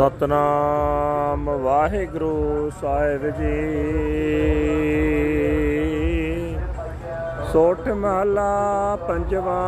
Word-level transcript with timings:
ਸਤਨਾਮ 0.00 1.48
ਵਾਹਿਗੁਰੂ 1.62 2.70
ਸਾਹਿਬ 2.80 3.24
ਜੀ। 3.38 3.56
ਸੋਠ 7.52 7.88
ਮਹਲਾ 7.88 8.96
ਪੰਜਵਾ 9.08 9.58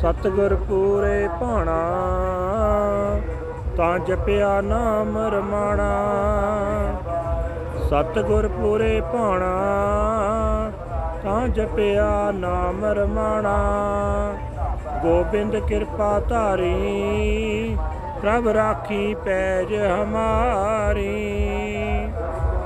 ਸਤਗੁਰ 0.00 0.54
ਪੂਰੇ 0.68 1.28
ਭਾਣਾ, 1.40 1.78
ਤਾਂ 3.76 3.98
ਜਪਿਆ 3.98 4.60
ਨਾਮ 4.60 5.18
ਰਮਾਣਾ। 5.34 5.90
ਸਤਗੁਰ 7.88 8.48
ਪੂਰੇ 8.48 9.00
ਭਾਣਾ, 9.12 9.52
ਤਾਂ 11.24 11.48
ਜਪਿਆ 11.48 12.30
ਨਾਮ 12.30 12.84
ਰਮਾਣਾ। 12.84 13.58
ਗੋਬਿੰਦ 15.02 15.56
ਕਿਰਪਾ 15.58 16.18
ਧਾਰੀ 16.20 17.76
ਪ੍ਰਭ 18.22 18.48
ਰਾਖੀ 18.48 19.14
ਪੈਜ 19.14 19.74
ਹਮਾਰੀ, 19.74 21.06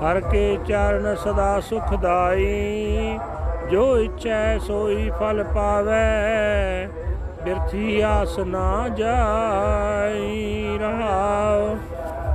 ਹਰ 0.03 0.21
ਕੇ 0.21 0.59
ਚਰਨ 0.67 1.15
ਸਦਾ 1.15 1.61
ਸੁਖਦਾਈ, 1.61 3.19
ਜੋ 3.71 3.99
ਇੱਛੈ 3.99 4.59
ਸੋਈ 4.59 5.11
ਫਲ 5.11 5.43
ਪਾਵੇ, 5.45 6.87
ਬਿਰਥੀ 7.45 8.01
ਆਸ 8.01 8.39
ਨਾ 8.39 8.89
ਜਾਈ 8.89 10.79
ਰਹਾਉ। 10.81 11.77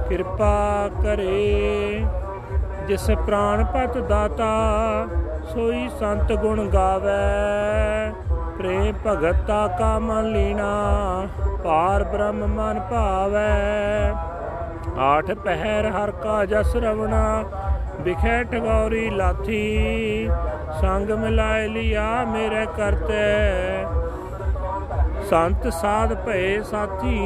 ਕਿਰਪਾ 0.09 0.89
ਕਰੇ, 1.03 2.05
ਜਿਸ 2.87 3.09
ਪ੍ਰਾਨ 3.27 3.65
ਪਤ 3.65 3.97
ਦਾਤਾ, 3.97 5.07
ਸੋਈ 5.53 5.89
ਸੰਤ 5.99 6.33
ਗੁਣ 6.33 6.67
ਗਾਵੇ। 6.67 7.21
ਪ੍ਰੇਮ 8.57 8.93
ਭਗਤਾ 9.07 9.67
ਕਾ 9.67 9.99
ਮਨ 9.99 10.31
ਲੀਣਾ 10.31 10.71
ਪਾਰ 11.63 12.03
ਬ੍ਰਹਮ 12.03 12.45
ਮਨ 12.47 12.79
ਭਾਵੈ। 12.79 14.13
ਆਠ 14.99 15.31
ਪਹਿਰ 15.31 15.85
ਹਰ 15.87 16.11
ਕਾ 16.11 16.45
ਜਸ 16.45 16.75
ਰਵਣਾ 16.75 17.43
ਵਿਖੇ 18.01 18.43
ਠਗੌਰੀ 18.43 19.09
ਲਾਥੀ। 19.09 20.29
ਸੰਗ 20.81 21.09
ਮਿਲਾਇ 21.11 21.67
ਲਿਆ 21.67 22.25
ਮੇਰੇ 22.25 22.65
ਕਰਤੇ। 22.77 23.85
ਸੰਤ 25.29 25.67
ਸਾਧ 25.73 26.13
ਭਏ 26.13 26.61
ਸਾਥੀ 26.61 27.17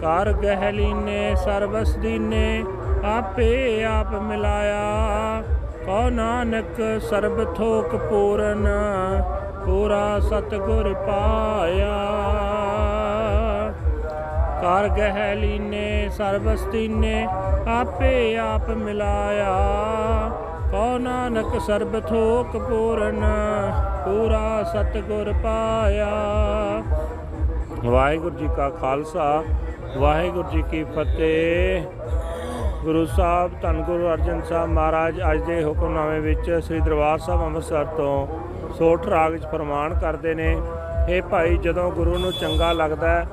ਕਰ 0.00 0.32
ਗਹਿਲੀ 0.32 0.92
ਨੇ 0.92 1.34
ਸਰਬਸ 1.34 1.96
ਦੀਨੇ, 1.96 2.64
ਆਪੇ 3.04 3.84
ਆਪ 3.84 4.14
ਮਿਲਾਇਆ। 4.14 5.42
ਕਉ 5.86 6.08
ਨਾਨਕ 6.10 7.00
ਸਰਬ 7.02 7.54
ਥੋਕ 7.54 7.96
ਪੂਰਨ, 7.96 8.68
ਪੂਰਾ 9.66 10.20
ਸਤਗੁਰ 10.20 10.94
ਪਾਇਆ। 10.94 11.94
ਕਰ 14.64 14.88
ਗਹਿ 14.88 15.34
ਲੀਨੇ 15.36 16.08
ਸਰਬਸਤੀ 16.08 16.86
ਨੇ 16.88 17.26
ਆਪੇ 17.68 18.36
ਆਪ 18.36 18.70
ਮਿਲਾਇਆ। 18.70 19.50
ਕਉ 20.70 20.98
ਨਾਨਕ 20.98 21.58
ਸਰਬ 21.60 21.98
ਥੋਕ 22.00 22.56
ਪੂਰਨ, 22.58 23.20
ਪੂਰਾ 24.04 24.62
ਸਤਗੁਰ 24.62 25.32
ਪਾਇਆ। 25.42 26.08
ਵਾਹਿਗੁਰੂ 27.84 28.36
ਜੀ 28.36 28.48
ਕਾ 28.56 28.70
ਖਾਲਸਾ, 28.70 29.42
ਵਾਹਿਗੁਰੂ 29.96 30.48
ਜੀ 30.50 30.62
ਕੀ 30.70 30.82
ਫਤਿਹ। 30.84 31.84
ਗੁਰੂ 32.84 33.04
ਸਾਹਿਬ, 33.06 33.60
ਧੰਨ 33.62 33.82
ਗੁਰੂ 33.82 34.08
ਅਰਜਨ 34.12 34.42
ਸਾਹਿਬ 34.42 34.70
ਮਹਾਰਾਜ, 34.70 35.20
ਅੱਜ 35.32 35.42
ਦੇ 35.42 35.62
ਹੁਕਮਨਾਮੇ 35.64 36.18
ਵਿੱਚ 36.20 36.50
ਸ੍ਰੀ 36.66 36.80
ਦਰਬਾਰ 36.80 37.18
ਸਾਹਿਬ 37.18 37.42
ਅੰਮ੍ਰਿਤਸਰ 37.42 37.84
ਤੋਂ 37.96 38.26
ਸੋਠ 38.78 39.06
ਰਾਗ 39.06 39.32
ਵਿੱਚ 39.32 39.46
ਫਰਮਾਨ 39.46 39.98
ਕਰਦੇ 40.00 40.34
ਨੇ 40.34 40.56
ਇਹ 41.08 41.22
ਭਾਈ, 41.22 41.56
ਜਦੋਂ 41.56 41.90
ਗੁਰੂ 41.92 42.18
ਨੂੰ 42.18 42.32
ਚੰਗਾ 42.32 42.72
ਲੱਗਦਾ 42.72 43.24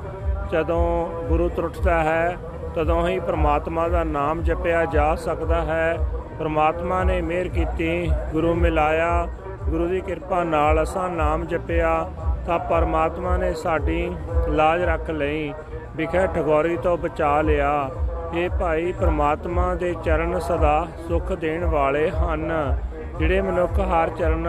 ਜਦੋਂ 0.52 1.08
ਗੁਰੂ 1.28 1.50
ਤਰੁੱਟਦਾ 1.50 2.04
ਹੈ, 2.04 2.38
ਤਦੋਂ 2.76 3.08
ਹੀ 3.08 3.20
ਪ੍ਰਮਾਤਮਾ 3.20 3.88
ਦਾ 3.88 4.04
ਨਾਮ 4.04 4.42
ਜਪਿਆ 4.42 4.86
ਜਾ 4.86 5.16
ਸਕਦਾ 5.16 5.62
ਹੈ। 5.62 5.98
ਪ੍ਰਮਾਤਮਾ 6.40 7.04
ਨੇ 7.04 7.22
ਮਿਹਰ 7.22 7.48
ਕੀਤੀ, 7.48 8.12
ਗੁਰੂ 8.32 8.54
ਮਿਲਾਇਆ, 8.54 9.28
ਗੁਰੂ 9.70 9.88
ਦੀ 9.88 10.02
ਕਿਰਪਾ 10.02 10.44
ਨਾਲ 10.44 10.84
ਅਸਾਂ 10.84 11.10
ਨਾਮ 11.10 11.46
ਜਪਿਆ, 11.46 12.10
ਤਾਂ 12.46 12.60
ਪਰਮਾਤਮਾ 12.60 13.38
ਨੇ 13.38 13.54
ਸਾਡੀ 13.54 14.12
ਲਾਜ 14.48 14.84
ਰੱਖ 14.84 15.10
ਲਈ, 15.10 15.54
ਵਿਖੇ 15.96 16.28
ਠਗੋਰੀ 16.28 16.78
ਤੋਂ 16.78 16.98
ਬਚਾ 16.98 17.42
ਲਿਆ। 17.42 17.90
ਇਹ 18.34 18.50
ਭਾਈ 18.50 18.92
ਪ੍ਰਮਾਤਮਾ 18.92 19.74
ਦੇ 19.76 19.96
ਚਰਨ 20.04 20.40
ਸਦਾ 20.40 20.88
ਸੁਖ 21.08 21.32
ਦੇਣ 21.32 21.66
ਵਾਲੇ 21.66 22.10
ਹਨ, 22.10 22.78
ਜਿਹੜੇ 23.20 23.42
ਮਨੁੱਖ 23.42 23.80
ਹਰ 23.80 24.10
ਚਰਨ 24.10 24.48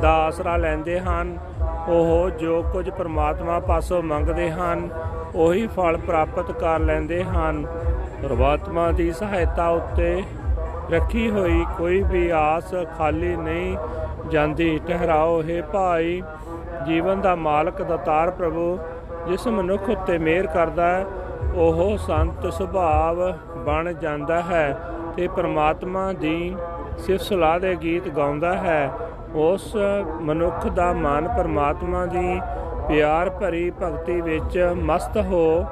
ਦਾ 0.00 0.12
ਆਸਰਾ 0.16 0.56
ਲੈਂਦੇ 0.56 1.00
ਹਨ। 1.00 1.36
ਉਹ 1.88 2.30
ਜੋ 2.30 2.62
ਕੁਝ 2.72 2.88
ਪ੍ਰਮਾਤਮਾ 2.90 3.58
ਪਾਸੋਂ 3.60 4.02
ਮੰਗਦੇ 4.02 4.50
ਹਨ, 4.50 4.88
ਉਹੀ 5.34 5.66
ਫਲ 5.66 5.96
ਪ੍ਰਾਪਤ 5.96 6.52
ਕਰ 6.52 6.78
ਲੈਂਦੇ 6.80 7.22
ਹਨ। 7.24 7.66
ਪ੍ਰਮਾਤਮਾ 8.22 8.90
ਦੀ 8.92 9.10
ਸਹਾਇਤਾ 9.12 9.68
ਉੱਤੇ 9.68 10.22
ਰੱਖੀ 10.90 11.30
ਹੋਈ 11.30 11.64
ਕੋਈ 11.78 12.02
ਵੀ 12.02 12.28
ਆਸ 12.30 12.74
ਖਾਲੀ 12.98 13.36
ਨਹੀਂ 13.36 13.76
ਜਾਂਦੀ। 14.30 14.80
ਠਹਿਰਾਓ 14.88 15.42
ਹੈ 15.42 15.60
ਭਾਈ, 15.62 16.22
ਜੀਵਨ 16.86 17.20
ਦਾ 17.20 17.34
ਮਾਲਕ 17.34 17.82
ਦਾਤਾਰ 17.82 18.30
ਪ੍ਰਭੂ, 18.30 18.78
ਜਿਸ 19.28 19.46
ਮਨੁੱਖ 19.48 19.88
ਉੱਤੇ 19.90 20.18
ਮਿਹਰ 20.18 20.46
ਕਰਦਾ 20.46 20.86
ਹੈ, 20.86 21.04
ਉਹ 21.54 21.96
ਸੰਤ 21.98 22.52
ਸੁਭਾਵ 22.52 23.32
ਬਣ 23.66 23.92
ਜਾਂਦਾ 23.92 24.40
ਹੈ 24.42 24.76
ਤੇ 25.16 25.28
ਪ੍ਰਮਾਤਮਾ 25.28 26.12
ਦੀ 26.12 26.56
ਸਿਫਤ 26.98 27.24
ਸਲਾਹ 27.24 27.58
ਦੇ 27.60 27.76
ਗੀਤ 27.76 28.08
ਗਾਉਂਦਾ 28.08 28.56
ਹੈ। 28.56 28.90
ਉਸ 29.34 29.74
ਮਨੁੱਖ 30.20 30.66
ਦਾ 30.66 30.92
ਮਨ 30.92 31.28
ਪਰਮਾਤਮਾ 31.28 32.04
ਦੀ 32.06 32.40
ਪਿਆਰ 32.88 33.30
ਭਰੀ 33.30 33.70
ਭਗਤੀ 33.82 34.20
ਵਿੱਚ 34.20 34.58
ਮਸਤ 34.76 35.16
ਹੋ 35.22 35.64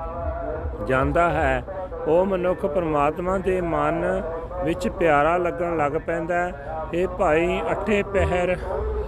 ਜਾਂਦਾ 0.86 1.28
ਹੈ। 1.30 1.62
ਉਹ 2.06 2.24
ਮਨੁੱਖ 2.26 2.64
ਪਰਮਾਤਮਾ 2.66 3.36
ਦੇ 3.38 3.60
ਮਨ 3.60 4.22
ਵਿੱਚ 4.64 4.88
ਪਿਆਰਾ 4.88 5.36
ਲੱਗਣ 5.36 5.76
ਲੱਗ 5.76 5.92
ਪੈਂਦਾ 6.06 6.50
ਇਹ 6.94 7.08
ਭਾਈ, 7.08 7.60
ਅਠੇ 7.72 8.02
ਪਹਿਰ 8.02 8.56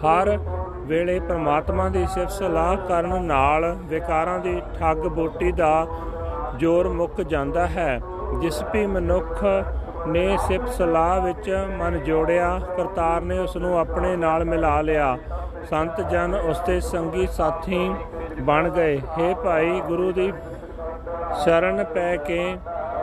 ਹਰ 0.05 0.39
ਵੇਲੇ 0.87 1.19
ਪਰਮਾਤਮਾ 1.21 1.89
ਦੀ 1.89 2.07
ਸਿਫਤ 2.07 2.31
ਸਲਾਹ 2.31 2.77
ਕਰਨ 2.89 3.25
ਨਾਲ 3.25 3.65
ਵਿਕਾਰਾਂ 3.83 4.39
ਦੀ 4.39 4.61
ਠੱਗ 4.79 5.07
ਬੋਟੀ 5.09 5.53
ਦਾ 5.53 5.87
ਜੋਰ 6.57 6.89
ਮੁੱਕ 6.89 7.21
ਜਾਂਦਾ 7.23 7.67
ਹੈ, 7.67 8.01
ਜਿਸ 8.41 8.63
ਵੀ 8.73 8.87
ਮਨੁੱਖ 8.87 9.45
ਨੇ 10.07 10.37
ਸਿਫਤ 10.49 10.69
ਸਲਾਹ 10.69 11.21
ਵਿੱਚ 11.21 11.67
ਮਨ 11.79 11.99
ਜੋੜਿਆ, 11.99 12.61
ਕਰਤਾਰ 12.77 13.21
ਨੇ 13.21 13.39
ਉਸ 13.39 13.57
ਨੂੰ 13.57 13.79
ਆਪਣੇ 13.79 14.17
ਨਾਲ 14.17 14.45
ਮਿਲਾ 14.45 14.81
ਲਿਆ। 14.81 15.17
ਸੰਤ 15.71 16.01
ਜਨ 16.01 16.35
ਉਸ 16.35 16.61
ਦੇ 16.61 16.81
ਸੰਗੀ 16.81 17.27
ਸਾਥੀ 17.27 17.95
ਬਣ 18.41 18.69
ਗਏ। 18.69 18.97
हे 18.99 19.35
ਭਾਈ, 19.45 19.81
ਗੁਰੂ 19.81 20.13
ਦੀ 20.13 20.33
ਸ਼ਰਨ 21.45 21.85
ਪੈ 21.85 22.17
ਕੇ 22.17 22.57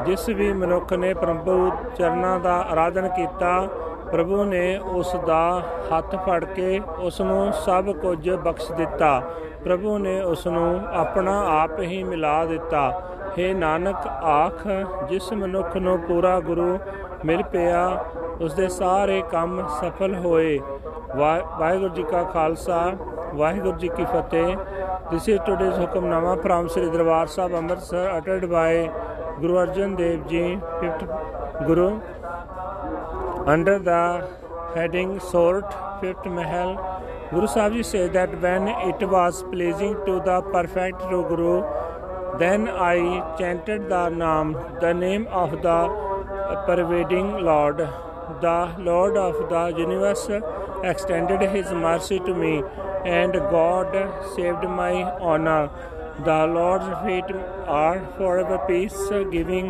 ਜਿਸ 0.06 0.30
ਵੀ 0.30 0.54
ਮਨੁੱਖ 0.54 0.94
ਨੇ 0.94 1.14
ਪ੍ਰਭੂ 1.14 1.72
ਚਰਨਾਂ 1.96 2.40
ਦਾ 2.40 2.56
ਆਰਾਧਨ 2.72 3.08
ਕੀਤਾ, 3.08 3.68
ਪ੍ਰਭੂ 4.12 4.44
ਨੇ 4.44 4.78
ਉਸ 4.78 5.16
ਦਾ 5.28 5.62
ਹੱਥ 5.90 6.16
ਫੜ 6.16 6.44
ਕੇ 6.46 6.82
ਉਸ 7.00 7.22
ਨੂੰ 7.22 7.54
ਸਭ 7.54 7.92
ਕੁਝ 7.92 8.30
ਬਖਸ਼ 8.30 8.72
ਦਿੱਤਾ। 8.72 9.22
ਪ੍ਰਭੂ 9.64 9.98
ਨੇ 9.98 10.22
ਉਸ 10.22 10.48
ਨੂੰ 10.48 10.82
ਆਪਣਾ 10.94 11.62
ਆਪ 11.62 11.80
ਹੀ 11.80 12.04
ਮਿਲਾ 12.04 12.46
ਦਿੱਤਾ। 12.46 13.02
हे 13.32 13.54
ਨਾਨਕ 13.56 14.08
ਆਖ 14.24 14.68
ਜਿਸ 15.10 15.32
ਮਨੁੱਖ 15.34 15.78
ਨੂੰ 15.78 15.98
ਪੂਰਾ 16.00 16.40
ਗੁਰੂ 16.40 16.78
ਮਿਲ 17.26 17.44
ਪਿਆ 17.52 17.84
ਉਸ 18.42 18.54
ਦੇ 18.54 18.68
ਸਾਰੇ 18.70 19.22
ਕੰਮ 19.32 19.62
ਸਫਲ 19.82 20.16
ਹੋਏ 20.16 20.60
ਵਾਹਿਗੁਰੂ 21.16 21.90
ਜੀ 21.90 22.04
ਕਾ 22.04 22.24
ਖਾਲਸਾ 22.24 22.82
ਵਾਹਿਗੁਰੂ 23.34 23.78
ਜੀ 23.78 23.88
ਕੀ 23.88 24.06
Fateh 24.06 24.56
this 25.10 25.30
is 25.30 25.40
today's 25.46 25.80
Hukamnama 25.80 26.36
from 26.36 26.68
Sri 26.68 26.90
Darbar 26.90 27.28
Sahib 27.28 27.56
Amritsar 27.56 28.18
ਅਟਟਡ 28.18 28.46
by 28.46 28.88
Guru 29.40 29.60
Arjan 29.62 29.96
Dev 29.96 30.28
ji 30.28 30.58
5th 30.82 31.66
Guru 31.68 31.92
under 33.48 33.80
the 33.80 34.02
heading 34.74 35.14
sort 35.28 35.72
5th 36.02 36.28
mahal 36.32 36.74
Guru 37.32 37.48
Sahib 37.48 37.74
Ji 37.74 37.84
said 37.84 38.14
that 38.14 38.36
when 38.42 38.68
it 38.68 39.04
was 39.08 39.40
pleasing 39.46 39.96
to 40.06 40.20
the 40.22 40.36
perfect 40.48 41.00
Guru 41.10 41.54
then 42.40 42.68
I 42.68 43.36
chanted 43.38 43.90
the 43.90 44.10
name, 44.10 44.58
the 44.80 44.94
name 44.94 45.28
of 45.28 45.52
the 45.62 45.80
pervading 46.66 47.44
Lord. 47.44 47.78
The 48.42 48.74
Lord 48.80 49.18
of 49.18 49.50
the 49.50 49.74
universe 49.78 50.30
extended 50.84 51.42
his 51.50 51.72
mercy 51.72 52.20
to 52.20 52.34
me, 52.34 52.64
and 53.06 53.34
God 53.34 53.94
saved 54.36 54.64
my 54.64 55.04
honor. 55.20 55.70
The 56.24 56.46
Lord's 56.46 56.86
feet 57.04 57.36
are 57.68 58.00
forever 58.18 58.60
peace 58.68 58.98
giving. 59.32 59.70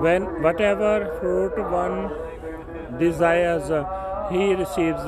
When 0.00 0.42
whatever 0.42 1.16
fruit 1.20 1.56
one 1.70 2.10
desires, 2.98 3.70
he 4.30 4.54
receives. 4.54 5.06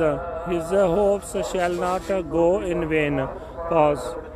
His 0.48 0.70
hopes 0.70 1.36
shall 1.50 1.72
not 1.72 2.06
go 2.31 2.62
in 2.62 2.88
vain. 2.88 3.26
Pause. 3.69 4.27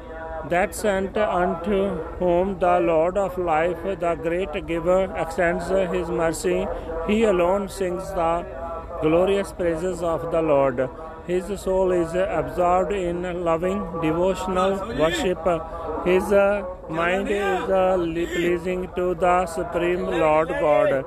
That 0.50 0.74
sent 0.74 1.16
unto 1.16 1.88
whom 2.18 2.58
the 2.58 2.80
Lord 2.80 3.16
of 3.16 3.38
life, 3.38 3.82
the 3.82 4.14
great 4.14 4.66
giver, 4.66 5.04
extends 5.16 5.68
his 5.68 6.08
mercy, 6.08 6.66
he 7.06 7.22
alone 7.24 7.68
sings 7.68 8.08
the 8.10 8.44
glorious 9.00 9.52
praises 9.52 10.02
of 10.02 10.30
the 10.32 10.42
Lord. 10.42 10.88
His 11.26 11.60
soul 11.60 11.92
is 11.92 12.14
absorbed 12.14 12.92
in 12.92 13.44
loving 13.44 13.78
devotional 14.02 14.76
worship. 14.98 15.38
His 16.04 16.24
mind 16.90 17.28
is 17.28 17.70
uh, 17.70 17.96
pleasing 17.96 18.88
to 18.96 19.14
the 19.14 19.46
Supreme 19.46 20.04
Lord 20.04 20.48
God. 20.48 21.04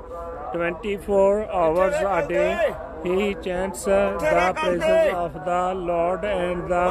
24 0.54 1.52
hours 1.52 1.96
a 1.96 2.26
day 2.28 2.74
he 3.06 3.36
chants 3.46 3.88
uh, 3.88 4.18
the 4.20 4.54
praises 4.60 5.14
of 5.14 5.34
the 5.50 5.64
Lord 5.90 6.26
and 6.26 6.68
the 6.70 6.84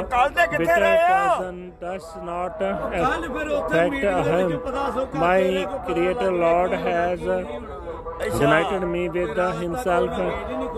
bitter 0.59 0.93
poison 1.09 1.73
does 1.81 2.07
not 2.23 2.63
affect 2.63 3.95
him. 3.95 4.61
My 5.27 5.41
Creator 5.87 6.33
Lord 6.33 6.73
has 6.73 7.21
uh, 7.23 7.39
united 8.41 8.87
me 8.87 9.09
with 9.09 9.37
himself 9.61 10.11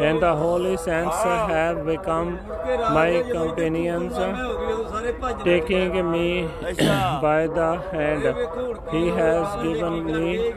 and 0.00 0.22
the 0.22 0.34
holy 0.34 0.76
saints 0.76 1.22
have 1.22 1.84
become 1.84 2.38
my 2.98 3.22
companions. 3.30 4.14
taking 5.44 6.10
me 6.10 6.48
by 7.22 7.46
the 7.46 7.70
hand. 7.92 8.24
he 8.92 9.02
has 9.18 9.46
given 9.62 9.94
me 10.06 10.52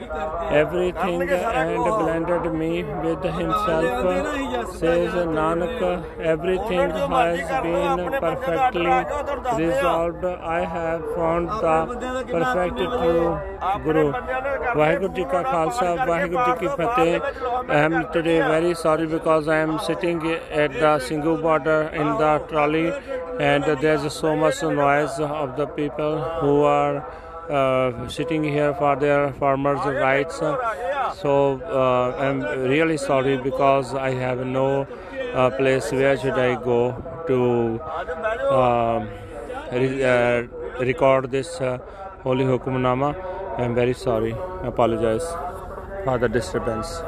everything 0.62 1.22
and 1.30 1.84
blended 2.00 2.54
me 2.54 2.84
with 2.84 3.24
himself 3.24 4.69
says 4.74 5.14
uh, 5.14 5.26
Nanak, 5.26 5.82
uh, 5.82 6.22
everything 6.22 6.90
has 6.90 7.40
been 7.64 8.12
perfectly 8.20 9.64
resolved. 9.64 10.26
I 10.26 10.66
have 10.66 11.04
found 11.16 11.48
the 11.50 12.26
perfect 12.32 12.78
true 12.78 13.40
Guru. 13.84 14.12
Vaheguru 14.80 15.16
Ji 15.16 15.24
Ka 15.24 15.44
Khalsa, 15.44 16.06
Vaheguru 16.10 16.60
Ki 16.60 16.68
Fateh. 16.68 17.70
I 17.70 17.80
am 17.80 18.12
today 18.14 18.40
very 18.40 18.76
sorry 18.76 19.08
because 19.08 19.48
I 19.48 19.58
am 19.58 19.80
sitting 19.80 20.22
at 20.28 20.72
the 20.74 20.94
Singhu 21.08 21.42
border 21.42 21.82
in 21.94 22.08
the 22.24 22.44
trolley 22.50 22.92
and 23.40 23.64
there's 23.82 24.12
so 24.14 24.36
much 24.36 24.62
noise 24.62 25.20
of 25.20 25.56
the 25.58 25.66
people 25.66 26.22
who 26.42 26.62
are 26.64 27.06
uh, 27.50 28.08
sitting 28.08 28.44
here 28.44 28.74
for 28.76 28.96
their 28.96 29.34
farmers' 29.34 29.86
rights. 29.86 30.40
So 31.22 31.60
uh, 31.62 32.16
I'm 32.18 32.42
really 32.70 32.98
sorry 32.98 33.38
because 33.38 33.94
I 33.94 34.12
have 34.12 34.46
no 34.46 34.88
uh, 35.34 35.50
place 35.52 35.92
where 35.92 36.18
should 36.18 36.40
I 36.40 36.56
go 36.56 36.96
to 37.28 37.80
um, 38.54 39.10
re- 39.72 40.04
uh, 40.04 40.44
record 40.80 41.32
this 41.32 41.60
uh, 41.62 41.78
holy 42.24 42.46
hukumnama. 42.46 43.16
I'm 43.58 43.76
very 43.76 43.94
sorry. 43.94 44.34
I 44.34 44.68
apologize 44.68 45.26
for 46.04 46.18
the 46.18 46.30
disturbance. 46.30 47.02